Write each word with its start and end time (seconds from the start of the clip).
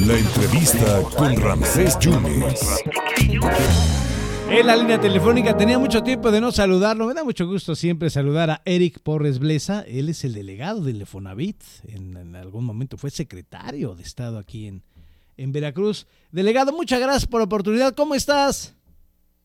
La 0.00 0.16
entrevista 0.16 1.02
con 1.16 1.34
Ramsés 1.36 1.98
Yunes. 1.98 2.60
En 4.48 4.66
la 4.66 4.76
línea 4.76 5.00
telefónica 5.00 5.56
tenía 5.56 5.76
mucho 5.76 6.02
tiempo 6.04 6.30
de 6.30 6.40
no 6.40 6.52
saludarlo. 6.52 7.06
Me 7.06 7.14
da 7.14 7.24
mucho 7.24 7.48
gusto 7.48 7.74
siempre 7.74 8.08
saludar 8.08 8.50
a 8.50 8.62
Eric 8.64 9.00
Porres 9.00 9.40
Blesa. 9.40 9.80
Él 9.82 10.08
es 10.08 10.22
el 10.24 10.32
delegado 10.34 10.82
del 10.82 11.00
Lefonavit. 11.00 11.60
En, 11.88 12.16
en 12.16 12.36
algún 12.36 12.64
momento 12.64 12.96
fue 12.96 13.10
secretario 13.10 13.96
de 13.96 14.04
Estado 14.04 14.38
aquí 14.38 14.68
en, 14.68 14.84
en 15.36 15.50
Veracruz. 15.50 16.06
Delegado, 16.30 16.72
muchas 16.72 17.00
gracias 17.00 17.26
por 17.26 17.40
la 17.40 17.46
oportunidad. 17.46 17.94
¿Cómo 17.94 18.14
estás? 18.14 18.76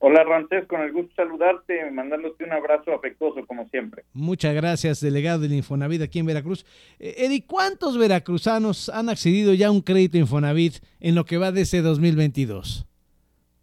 Hola 0.08 0.24
Ramsés, 0.24 0.68
con 0.68 0.82
el 0.82 0.92
gusto 0.92 1.10
de 1.10 1.16
saludarte, 1.16 1.90
mandándote 1.90 2.44
un 2.44 2.52
abrazo 2.54 2.94
afectuoso 2.94 3.44
como 3.48 3.68
siempre. 3.70 4.04
Muchas 4.14 4.54
gracias, 4.54 5.02
delegado 5.02 5.40
del 5.40 5.54
Infonavit 5.54 6.04
aquí 6.04 6.20
en 6.20 6.28
Veracruz. 6.28 6.64
Eh, 7.00 7.16
Eric, 7.26 7.46
¿cuántos 7.48 7.98
veracruzanos 7.98 8.90
han 8.90 9.10
accedido 9.10 9.55
ya 9.55 9.70
a 9.70 9.72
un 9.72 9.82
crédito 9.82 10.20
Infonavit 10.20 10.76
en 10.99 11.16
lo 11.16 11.26
que 11.26 11.40
va 11.40 11.52
de 11.52 11.62
ese 11.62 11.82
2022? 11.82 12.86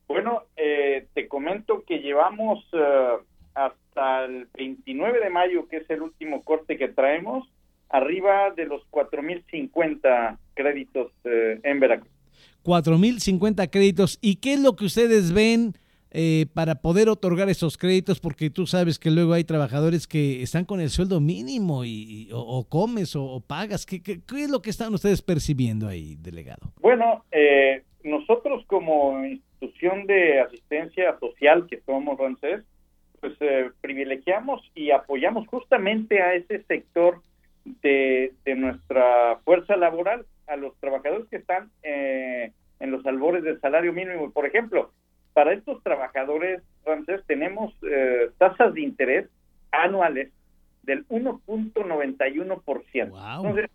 Bueno, 0.08 0.42
eh, 0.56 1.06
te 1.14 1.28
comento 1.28 1.84
que 1.86 2.00
llevamos 2.00 2.58
eh, 2.72 3.18
hasta 3.54 4.24
el 4.24 4.48
29 4.54 5.20
de 5.20 5.30
mayo, 5.30 5.68
que 5.68 5.76
es 5.76 5.90
el 5.90 6.02
último 6.02 6.42
corte 6.42 6.76
que 6.76 6.88
traemos, 6.88 7.46
arriba 7.88 8.50
de 8.50 8.66
los 8.66 8.82
4.050 8.90 10.38
créditos 10.54 11.12
eh, 11.22 11.60
en 11.62 11.78
Veracruz. 11.78 12.10
4.050 12.64 13.70
créditos. 13.70 14.18
¿Y 14.20 14.36
qué 14.40 14.54
es 14.54 14.60
lo 14.60 14.74
que 14.74 14.86
ustedes 14.86 15.32
ven 15.32 15.74
eh, 16.12 16.46
para 16.54 16.76
poder 16.76 17.08
otorgar 17.08 17.48
esos 17.48 17.76
créditos? 17.76 18.20
Porque 18.20 18.50
tú 18.50 18.66
sabes 18.66 18.98
que 18.98 19.10
luego 19.10 19.32
hay 19.32 19.44
trabajadores 19.44 20.06
que 20.06 20.42
están 20.42 20.64
con 20.64 20.80
el 20.80 20.90
sueldo 20.90 21.20
mínimo 21.20 21.84
y, 21.84 22.28
o, 22.32 22.66
comes 22.68 23.16
o, 23.16 23.40
pagas. 23.40 23.86
¿Qué, 23.86 24.02
qué, 24.02 24.20
es 24.36 24.50
lo 24.50 24.60
que 24.62 24.70
están 24.70 24.92
ustedes 24.94 25.22
percibiendo 25.22 25.88
ahí, 25.88 26.16
delegado? 26.20 26.72
Bueno, 26.80 27.24
eh, 27.32 27.82
nosotros 28.04 28.64
como 28.66 29.24
institución 29.24 30.06
de 30.06 30.40
asistencia 30.40 31.18
social 31.18 31.66
que 31.68 31.80
somos, 31.86 32.18
Ramsés, 32.18 32.62
pues 33.20 33.34
eh, 33.40 33.70
privilegiamos 33.80 34.60
y 34.74 34.90
apoyamos 34.90 35.46
justamente 35.46 36.20
a 36.20 36.34
ese 36.34 36.62
sector 36.64 37.22
de, 37.64 38.32
de 38.44 38.54
nuestra 38.56 39.38
fuerza 39.44 39.76
laboral, 39.76 40.26
a 40.48 40.56
los 40.56 40.76
trabajadores 40.80 41.28
que 41.28 41.36
están 41.36 41.70
eh, 41.82 42.52
en 42.80 42.90
los 42.90 43.06
albores 43.06 43.44
del 43.44 43.60
salario 43.60 43.92
mínimo. 43.92 44.30
Por 44.32 44.46
ejemplo, 44.46 44.90
para 45.32 45.52
estos 45.52 45.82
trabajadores, 45.82 46.62
Ramsés, 46.84 47.24
tenemos 47.26 47.74
eh, 47.82 48.30
tasas 48.38 48.74
de 48.74 48.82
interés 48.82 49.28
anuales 49.70 50.30
del 50.82 51.06
1.91%. 51.08 53.08
Wow. 53.08 53.46
Entonces, 53.46 53.70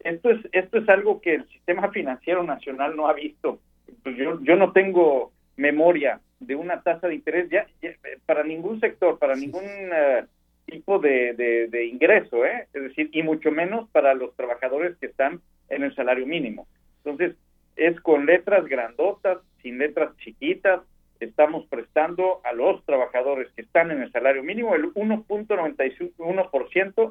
esto 0.00 0.30
es 0.30 0.40
esto 0.52 0.78
es 0.78 0.88
algo 0.88 1.20
que 1.20 1.34
el 1.34 1.46
sistema 1.48 1.90
financiero 1.90 2.42
nacional 2.42 2.96
no 2.96 3.06
ha 3.08 3.12
visto. 3.12 3.60
Pues 4.02 4.16
yo 4.16 4.40
yo 4.42 4.56
no 4.56 4.72
tengo 4.72 5.32
memoria 5.56 6.20
de 6.38 6.56
una 6.56 6.82
tasa 6.82 7.08
de 7.08 7.16
interés 7.16 7.50
ya, 7.50 7.66
ya, 7.82 7.90
para 8.24 8.42
ningún 8.42 8.80
sector, 8.80 9.18
para 9.18 9.36
ningún 9.36 9.64
eh, 9.64 10.24
tipo 10.64 10.98
de, 10.98 11.34
de, 11.34 11.68
de 11.68 11.86
ingreso, 11.86 12.46
¿eh? 12.46 12.66
es 12.72 12.82
decir, 12.82 13.10
y 13.12 13.22
mucho 13.22 13.50
menos 13.50 13.90
para 13.90 14.14
los 14.14 14.34
trabajadores 14.36 14.96
que 14.98 15.06
están 15.06 15.40
en 15.68 15.82
el 15.82 15.94
salario 15.94 16.26
mínimo. 16.26 16.66
Entonces, 17.04 17.36
es 17.76 18.00
con 18.00 18.26
letras 18.26 18.66
grandotas, 18.66 19.38
sin 19.62 19.78
letras 19.78 20.16
chiquitas, 20.18 20.80
estamos 21.26 21.66
prestando 21.66 22.40
a 22.44 22.52
los 22.52 22.84
trabajadores 22.84 23.50
que 23.52 23.62
están 23.62 23.90
en 23.90 24.02
el 24.02 24.12
salario 24.12 24.42
mínimo 24.42 24.74
el 24.74 24.92
1.91%, 24.94 26.14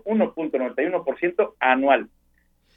1.91% 0.03 1.53
anual 1.59 2.09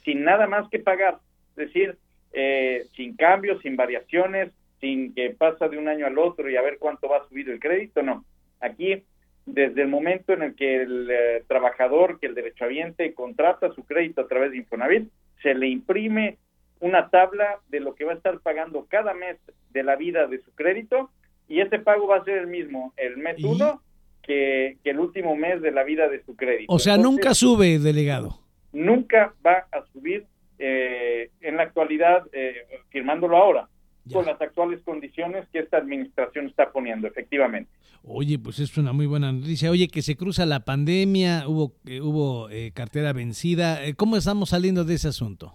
sin 0.04 0.24
nada 0.24 0.46
más 0.46 0.68
que 0.68 0.78
pagar, 0.78 1.18
es 1.50 1.56
decir, 1.56 1.96
eh, 2.32 2.86
sin 2.94 3.16
cambios, 3.16 3.60
sin 3.62 3.76
variaciones, 3.76 4.52
sin 4.80 5.14
que 5.14 5.30
pasa 5.30 5.68
de 5.68 5.78
un 5.78 5.88
año 5.88 6.06
al 6.06 6.18
otro 6.18 6.50
y 6.50 6.56
a 6.56 6.62
ver 6.62 6.78
cuánto 6.78 7.08
va 7.08 7.18
a 7.18 7.28
subir 7.28 7.48
el 7.50 7.60
crédito, 7.60 8.02
no. 8.02 8.24
Aquí, 8.60 9.02
desde 9.46 9.82
el 9.82 9.88
momento 9.88 10.32
en 10.32 10.42
el 10.42 10.54
que 10.54 10.82
el 10.82 11.08
eh, 11.10 11.44
trabajador, 11.46 12.18
que 12.18 12.26
el 12.26 12.34
derechohabiente 12.34 13.14
contrata 13.14 13.72
su 13.72 13.84
crédito 13.84 14.22
a 14.22 14.28
través 14.28 14.50
de 14.50 14.58
Infonavit, 14.58 15.08
se 15.42 15.54
le 15.54 15.68
imprime 15.68 16.38
una 16.80 17.10
tabla 17.10 17.60
de 17.68 17.80
lo 17.80 17.94
que 17.94 18.04
va 18.04 18.12
a 18.12 18.16
estar 18.16 18.40
pagando 18.40 18.86
cada 18.88 19.14
mes 19.14 19.36
de 19.70 19.82
la 19.84 19.94
vida 19.94 20.26
de 20.26 20.38
su 20.40 20.52
crédito 20.54 21.10
y 21.48 21.60
ese 21.60 21.78
pago 21.78 22.06
va 22.06 22.16
a 22.18 22.24
ser 22.24 22.38
el 22.38 22.46
mismo 22.46 22.92
el 22.96 23.16
mes 23.18 23.36
¿Y? 23.38 23.44
uno 23.44 23.82
que, 24.22 24.76
que 24.84 24.90
el 24.90 25.00
último 25.00 25.34
mes 25.36 25.60
de 25.62 25.70
la 25.72 25.82
vida 25.84 26.08
de 26.08 26.22
su 26.24 26.36
crédito. 26.36 26.72
O 26.72 26.78
sea, 26.78 26.94
Entonces, 26.94 27.12
nunca 27.20 27.34
sube, 27.34 27.78
delegado. 27.78 28.38
nunca 28.72 29.34
va 29.44 29.66
a 29.72 29.84
subir 29.92 30.24
eh, 30.58 31.30
en 31.40 31.56
la 31.56 31.64
actualidad, 31.64 32.22
eh, 32.32 32.54
firmándolo 32.90 33.36
ahora, 33.36 33.68
Ya. 34.04 34.14
con 34.16 34.26
las 34.26 34.40
actuales 34.40 34.80
condiciones 34.84 35.48
que 35.52 35.58
esta 35.60 35.76
administración 35.78 36.46
está 36.46 36.70
poniendo, 36.70 37.08
efectivamente. 37.08 37.70
Oye, 38.04 38.38
pues 38.38 38.58
es 38.60 38.76
una 38.78 38.92
muy 38.92 39.06
buena 39.06 39.30
noticia. 39.32 39.70
Oye, 39.70 39.88
que 39.88 40.02
se 40.02 40.16
cruza 40.16 40.46
la 40.46 40.60
pandemia, 40.64 41.48
hubo, 41.48 41.72
eh, 41.86 42.00
hubo 42.00 42.48
eh, 42.50 42.70
cartera 42.74 43.12
vencida. 43.12 43.84
Eh, 43.84 43.94
¿Cómo 43.94 44.16
estamos 44.16 44.50
saliendo 44.50 44.84
de 44.84 44.94
ese 44.94 45.08
asunto? 45.08 45.54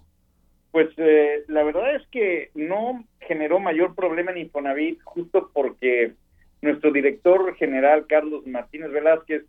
Pues 0.71 0.89
eh, 0.97 1.43
la 1.47 1.63
verdad 1.63 1.95
es 1.95 2.05
que 2.09 2.51
no 2.53 3.05
generó 3.27 3.59
mayor 3.59 3.93
problema 3.95 4.31
en 4.31 4.37
Infonavit, 4.39 4.99
justo 5.03 5.51
porque 5.53 6.13
nuestro 6.61 6.91
director 6.91 7.53
general, 7.55 8.05
Carlos 8.07 8.47
Martínez 8.47 8.91
Velázquez, 8.91 9.43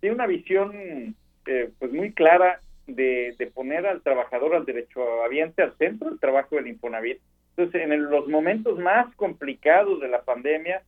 tiene 0.00 0.14
una 0.14 0.26
visión 0.26 1.16
eh, 1.46 1.70
pues 1.78 1.92
muy 1.92 2.12
clara 2.12 2.60
de, 2.86 3.34
de 3.38 3.46
poner 3.48 3.86
al 3.86 4.02
trabajador, 4.02 4.54
al 4.54 4.64
derechohabiente, 4.66 5.62
al 5.62 5.76
centro 5.78 6.10
del 6.10 6.20
trabajo 6.20 6.56
del 6.56 6.68
Infonavit. 6.68 7.18
Entonces, 7.56 7.82
en 7.82 7.92
el- 7.92 8.02
los 8.04 8.28
momentos 8.28 8.78
más 8.78 9.14
complicados 9.16 10.00
de 10.00 10.08
la 10.08 10.22
pandemia, 10.22 10.82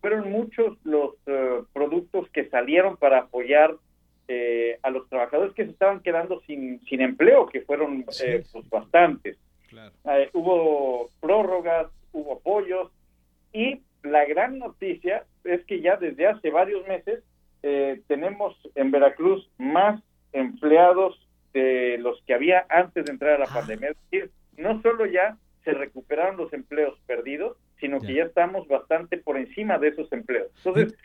fueron 0.00 0.30
muchos 0.30 0.78
los 0.84 1.14
eh, 1.26 1.60
productos 1.72 2.28
que 2.30 2.48
salieron 2.48 2.96
para 2.96 3.18
apoyar 3.18 3.74
eh, 4.28 4.78
a 4.82 4.90
los 4.90 5.08
trabajadores 5.08 5.52
que 5.54 5.64
se 5.64 5.72
estaban 5.72 6.00
quedando 6.00 6.40
sin, 6.46 6.80
sin 6.86 7.00
empleo, 7.00 7.46
que 7.46 7.62
fueron 7.62 8.04
Sí. 8.10 8.24
eh, 8.26 8.44
pues 8.52 8.68
bastantes. 8.70 9.36
Claro. 9.68 9.92
Eh, 10.04 10.30
hubo 10.32 11.08
prórrogas, 11.34 11.86
hubo 12.10 12.32
apoyos 12.38 12.90
y 13.52 13.82
la 14.02 14.24
gran 14.24 14.58
noticia 14.58 15.22
es 15.44 15.64
que 15.66 15.80
ya 15.80 15.96
desde 15.96 16.26
hace 16.26 16.50
varios 16.50 16.84
meses 16.88 17.22
eh, 17.62 18.00
tenemos 18.08 18.56
en 18.74 18.90
Veracruz 18.90 19.48
más 19.56 20.02
empleados 20.32 21.24
de 21.52 21.98
los 22.00 22.20
que 22.26 22.34
había 22.34 22.66
antes 22.68 23.04
de 23.04 23.12
entrar 23.12 23.34
a 23.34 23.38
la 23.38 23.44
Ah. 23.44 23.54
pandemia. 23.54 23.90
Es 23.90 23.96
decir, 24.10 24.30
no 24.56 24.82
solo 24.82 25.06
ya 25.06 25.36
se 25.64 25.70
recuperaron 25.72 26.36
los 26.36 26.52
empleos 26.52 26.98
perdidos, 27.06 27.56
sino 27.78 28.00
que 28.00 28.14
Ya. 28.14 28.24
estamos 28.24 28.66
bastante 28.66 29.16
por 29.18 29.36
encima 29.36 29.78
de 29.78 29.88
esos 29.88 30.12
empleos. 30.12 30.50
Entonces, 30.64 30.98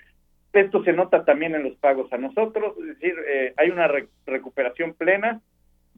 esto 0.54 0.84
se 0.84 0.94
nota 0.94 1.24
también 1.24 1.54
en 1.54 1.64
los 1.64 1.76
pagos 1.78 2.12
a 2.12 2.18
nosotros, 2.18 2.74
es 2.80 2.88
decir, 3.00 3.14
eh, 3.28 3.54
hay 3.58 3.70
una 3.70 3.88
re- 3.88 4.08
recuperación 4.26 4.94
plena, 4.96 5.42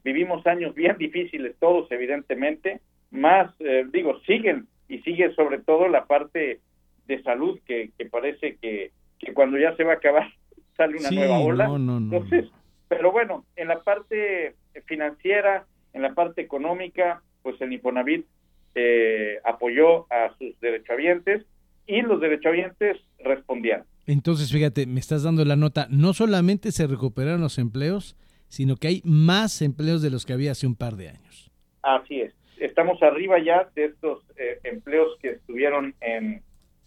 vivimos 0.04 0.46
años 0.46 0.74
bien 0.74 0.96
difíciles 0.98 1.56
todos, 1.60 1.90
evidentemente, 1.92 2.80
más, 3.10 3.52
eh, 3.60 3.84
digo, 3.92 4.18
siguen 4.26 4.66
y 4.88 4.98
sigue 5.00 5.34
sobre 5.34 5.58
todo 5.58 5.88
la 5.88 6.06
parte 6.06 6.60
de 7.06 7.22
salud 7.22 7.58
que, 7.66 7.90
que 7.98 8.06
parece 8.06 8.56
que, 8.60 8.92
que 9.18 9.32
cuando 9.32 9.58
ya 9.58 9.74
se 9.76 9.84
va 9.84 9.92
a 9.92 9.96
acabar 9.96 10.28
sale 10.76 10.98
una 10.98 11.08
Sí, 11.08 11.16
nueva 11.16 11.38
ola. 11.40 11.66
no, 11.66 11.78
no, 11.78 12.00
no. 12.00 12.16
Entonces, 12.16 12.50
pero 12.88 13.12
bueno, 13.12 13.44
en 13.56 13.68
la 13.68 13.82
parte 13.82 14.54
financiera, 14.86 15.66
en 15.92 16.02
la 16.02 16.14
parte 16.14 16.40
económica, 16.42 17.22
pues 17.42 17.60
el 17.60 17.72
Infonavit 17.72 18.26
eh, 18.74 19.38
apoyó 19.44 20.10
a 20.12 20.34
sus 20.38 20.58
derechohabientes 20.60 21.44
y 21.86 22.02
los 22.02 22.20
derechohabientes 22.20 22.98
respondieron. 23.18 23.84
Entonces, 24.06 24.50
fíjate, 24.52 24.86
me 24.86 25.00
estás 25.00 25.22
dando 25.22 25.44
la 25.44 25.56
nota. 25.56 25.86
No 25.90 26.14
solamente 26.14 26.72
se 26.72 26.86
recuperaron 26.86 27.40
los 27.40 27.58
empleos, 27.58 28.16
sino 28.48 28.76
que 28.76 28.88
hay 28.88 29.02
más 29.04 29.60
empleos 29.62 30.00
de 30.00 30.10
los 30.10 30.24
que 30.24 30.32
había 30.32 30.52
hace 30.52 30.66
un 30.66 30.74
par 30.76 30.96
de 30.96 31.08
años. 31.10 31.50
Así 31.82 32.20
es. 32.20 32.34
Estamos 32.60 33.02
arriba 33.02 33.38
ya 33.38 33.68
de 33.74 33.86
estos 33.86 34.22
eh, 34.36 34.58
empleos 34.64 35.16
que 35.20 35.30
estuvieron 35.30 35.94
en 36.00 36.42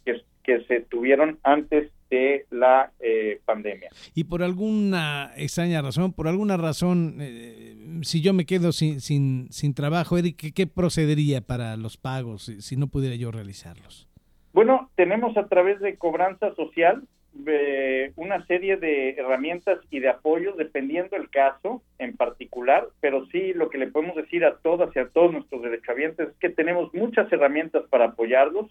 que, 0.06 0.22
que 0.44 0.64
se 0.66 0.82
tuvieron 0.82 1.40
antes 1.44 1.92
de 2.10 2.46
la 2.50 2.92
eh, 3.00 3.40
pandemia. 3.46 3.90
Y 4.14 4.26
por 4.26 4.44
alguna 4.44 5.32
extraña 5.38 5.82
razón, 5.82 6.14
por 6.14 6.28
alguna 6.28 6.58
razón, 6.58 7.18
eh, 7.22 7.76
si 8.02 8.22
yo 8.22 8.34
me 8.34 8.46
quedo 8.46 8.74
sin, 8.74 9.00
sin, 9.00 9.48
sin 9.52 9.74
trabajo, 9.74 10.18
Eric, 10.18 10.36
¿qué, 10.38 10.52
qué 10.52 10.68
procedería 10.68 11.42
para 11.42 11.78
los 11.78 11.98
pagos 11.98 12.44
si, 12.44 12.62
si 12.62 12.76
no 12.76 12.88
pudiera 12.88 13.16
yo 13.16 13.32
realizarlos? 13.32 14.10
Bueno, 14.54 14.92
tenemos 14.96 15.38
a 15.38 15.48
través 15.48 15.80
de 15.80 15.98
cobranza 15.98 16.54
social 16.56 17.04
eh, 17.48 18.12
una 18.18 18.46
serie 18.46 18.76
de 18.76 19.12
herramientas 19.12 19.80
y 19.90 20.00
de 20.00 20.10
apoyos 20.10 20.58
dependiendo 20.58 21.16
el 21.16 21.30
caso 21.30 21.82
en 21.98 22.18
particular, 22.18 22.90
pero 23.00 23.26
sí 23.28 23.54
lo 23.54 23.70
que 23.70 23.78
le 23.78 23.88
podemos 23.88 24.18
decir 24.18 24.44
a 24.44 24.58
todas 24.58 24.94
y 24.96 25.00
a 25.00 25.08
todos 25.08 25.32
nuestros 25.32 25.62
derechohabientes 25.62 26.30
es 26.30 26.36
que 26.38 26.50
tenemos 26.50 26.94
muchas 26.94 27.32
herramientas 27.32 27.84
para 27.90 28.06
apoyarlos, 28.06 28.70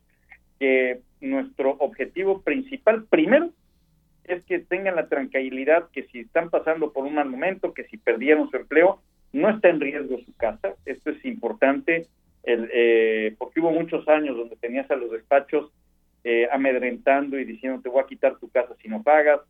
que 0.58 1.00
nuestro 1.22 1.70
objetivo 1.78 2.42
principal 2.42 3.04
primero 3.04 3.50
es 4.24 4.44
que 4.44 4.58
tengan 4.58 4.96
la 4.96 5.08
tranquilidad 5.08 5.88
que 5.92 6.04
si 6.04 6.20
están 6.20 6.50
pasando 6.50 6.92
por 6.92 7.04
un 7.04 7.14
mal 7.14 7.28
momento, 7.30 7.72
que 7.72 7.84
si 7.84 7.96
perdieron 7.96 8.50
su 8.50 8.58
empleo, 8.58 9.00
no 9.32 9.48
está 9.48 9.70
en 9.70 9.80
riesgo 9.80 10.18
su 10.18 10.36
casa. 10.36 10.74
Esto 10.84 11.10
es 11.10 11.24
importante 11.24 12.06
el, 12.42 13.34
porque 13.38 13.60
hubo 13.60 13.70
muchos 13.70 14.06
años 14.08 14.36
donde 14.36 14.56
tenías 14.56 14.90
a 14.90 14.96
los 14.96 15.10
despachos 15.10 15.72
amedrentando 16.52 17.38
y 17.38 17.44
diciendo 17.44 17.80
te 17.82 17.88
voy 17.88 18.02
a 18.02 18.06
quitar 18.06 18.36
tu 18.38 18.50
casa 18.50 18.74
si 18.82 18.88
no 18.88 19.02
pagas. 19.02 19.40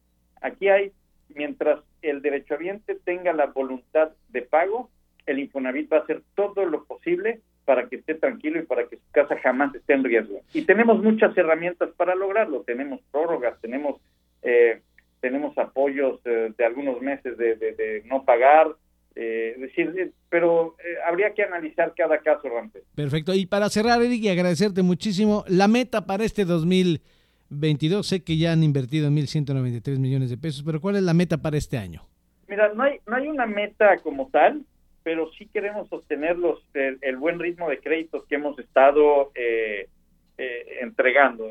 Aquí 0.40 0.69
hay, 0.69 0.93
mientras 1.28 1.81
el 2.02 2.22
derechohabiente 2.22 2.94
tenga 3.05 3.32
la 3.32 3.46
voluntad 3.46 4.11
de 4.28 4.43
pago, 4.43 4.90
el 5.26 5.38
Infonavit 5.38 5.93
va 5.93 5.99
a 5.99 6.00
hacer 6.00 6.22
todo 6.34 6.64
lo 6.64 6.84
posible 6.84 7.40
para 7.64 7.88
que 7.88 7.96
esté 7.96 8.14
tranquilo 8.14 8.58
y 8.58 8.64
para 8.64 8.88
que 8.88 8.96
su 8.96 9.11
casa 9.12 9.37
jamás 9.38 9.75
esté 9.75 9.93
en 9.93 10.05
riesgo. 10.05 10.40
Y 10.55 10.62
tenemos 10.62 11.02
muchas 11.02 11.37
herramientas 11.37 11.90
para 11.96 12.14
lograrlo. 12.14 12.62
Tenemos 12.62 13.00
prórrogas, 13.11 13.61
tenemos 13.61 14.00
eh, 14.43 14.81
tenemos 15.20 15.56
apoyos 15.58 16.20
eh, 16.25 16.52
de 16.56 16.64
algunos 16.64 17.00
meses 17.00 17.37
de, 17.37 18.02
no 18.06 18.25
pagar, 18.25 18.69
eh, 19.16 19.56
decir, 19.58 20.12
pero 20.28 20.76
eh, 20.78 20.96
habría 21.06 21.34
que 21.34 21.42
analizar 21.42 21.92
cada 21.96 22.18
caso, 22.18 22.48
Ramírez. 22.48 22.84
Perfecto. 22.94 23.34
Y 23.34 23.46
para 23.46 23.68
cerrar, 23.68 24.00
Eric, 24.02 24.22
y 24.22 24.28
agradecerte 24.28 24.82
muchísimo, 24.82 25.44
la 25.48 25.68
meta 25.68 26.06
para 26.06 26.24
este 26.24 26.44
2022, 26.44 28.06
sé 28.06 28.22
que 28.22 28.36
ya 28.36 28.52
han 28.52 28.62
invertido 28.62 29.10
1.193 29.10 29.98
millones 29.98 30.30
de 30.30 30.38
pesos, 30.38 30.62
pero 30.64 30.80
¿cuál 30.80 30.96
es 30.96 31.02
la 31.02 31.14
meta 31.14 31.38
para 31.38 31.56
este 31.56 31.78
año? 31.78 32.06
Mira, 32.48 32.72
no 32.74 32.82
hay, 32.82 32.98
no 33.06 33.16
hay 33.16 33.28
una 33.28 33.46
meta 33.46 33.96
como 33.98 34.28
tal, 34.30 34.64
pero 35.02 35.30
sí 35.32 35.46
queremos 35.46 35.88
sostener 35.88 36.36
los, 36.38 36.62
el, 36.74 37.16
buen 37.16 37.38
ritmo 37.38 37.68
de 37.68 37.78
créditos 37.78 38.24
que 38.26 38.34
hemos 38.34 38.58
estado 38.58 39.30
eh, 39.34 39.88
eh, 40.36 40.78
entregando. 40.80 41.46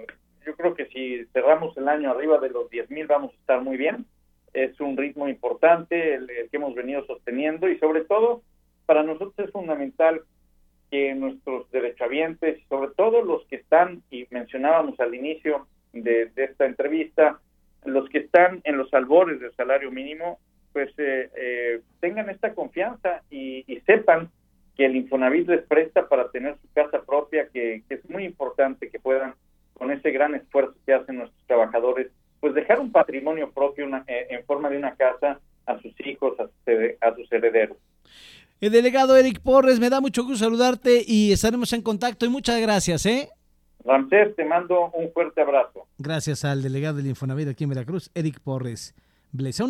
Yo 0.45 0.55
creo 0.55 0.75
que 0.75 0.85
si 0.87 1.25
cerramos 1.33 1.75
el 1.77 1.87
año 1.87 2.11
arriba 2.11 2.39
de 2.39 2.49
los 2.49 2.69
10 2.69 2.91
mil 2.91 3.07
vamos 3.07 3.31
a 3.31 3.37
estar 3.37 3.61
muy 3.61 3.77
bien. 3.77 4.05
Es 4.53 4.79
un 4.79 4.97
ritmo 4.97 5.27
importante 5.27 6.15
el, 6.15 6.27
que 6.27 6.57
hemos 6.57 6.75
venido 6.75 7.05
sosteniendo 7.05 7.69
y 7.69 7.77
sobre 7.79 8.05
todo 8.05 8.41
para 8.85 9.03
nosotros 9.03 9.33
es 9.37 9.51
fundamental 9.51 10.21
que 10.89 11.13
nuestros 11.13 11.69
derechohabientes, 11.71 12.59
sobre 12.67 12.91
todo 12.95 13.23
los 13.23 13.45
que 13.45 13.57
están, 13.57 14.01
y 14.09 14.25
mencionábamos 14.31 14.99
al 14.99 15.13
inicio 15.13 15.67
de, 15.93 16.31
esta 16.35 16.65
entrevista, 16.65 17.39
los 17.85 18.09
que 18.09 18.19
están 18.19 18.61
en 18.63 18.77
los 18.77 18.93
albores 18.93 19.39
del 19.39 19.55
salario 19.55 19.91
mínimo, 19.91 20.39
pues 20.73 20.89
eh, 20.97 21.29
eh, 21.35 21.81
tengan 21.99 22.29
esta 22.29 22.53
confianza 22.53 23.21
y, 23.29 23.63
sepan 23.85 24.29
que 24.75 24.85
el 24.85 24.95
Infonavit 24.95 25.47
les 25.47 25.65
presta 25.67 26.07
para 26.07 26.29
tener 26.31 26.55
su 26.61 26.71
casa 26.73 27.01
propia, 27.03 27.47
que, 27.49 27.83
es 27.89 28.09
muy 28.09 28.23
importante 28.25 28.89
que 28.89 28.99
puedan, 28.99 29.33
con 29.73 29.91
ese 29.91 30.11
gran 30.11 30.35
esfuerzo 30.35 30.75
que 30.85 30.93
hacen 30.93 31.17
nuestros 31.17 31.43
trabajadores, 31.47 32.11
pues 32.39 32.53
dejar 32.53 32.79
un 32.79 32.91
patrimonio 32.91 33.51
propio 33.51 33.87
eh, 34.07 34.27
en 34.29 34.45
forma 34.45 34.69
de 34.69 34.77
una 34.77 34.95
casa 34.95 35.39
a 35.65 35.79
sus 35.81 35.93
hijos, 36.05 36.33
a 36.39 37.15
sus, 37.15 37.31
herederos. 37.31 37.77
El 38.59 38.71
delegado 38.71 39.15
Eric 39.15 39.39
Porres, 39.41 39.79
me 39.79 39.89
da 39.89 40.01
mucho 40.01 40.23
gusto 40.23 40.45
saludarte 40.45 41.03
y 41.05 41.31
estaremos 41.31 41.71
en 41.73 41.81
contacto 41.81 42.25
y 42.25 42.29
muchas 42.29 42.59
gracias, 42.59 43.05
¿eh? 43.05 43.29
Ramsés, 43.85 44.35
te 44.35 44.43
mando 44.43 44.91
un 44.91 45.11
fuerte 45.13 45.41
abrazo. 45.41 45.87
Gracias 45.97 46.43
al 46.43 46.61
delegado 46.61 46.97
del 46.97 47.07
Infonavit 47.07 47.47
aquí 47.47 47.63
en 47.63 47.69
Veracruz, 47.69 48.11
Eric 48.13 48.39
Porres. 48.41 48.93
Blesa. 49.31 49.65